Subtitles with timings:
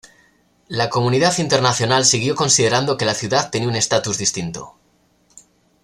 [0.67, 4.73] La comunidad internacional siguió considerando que la ciudad tenía un estatus distinto.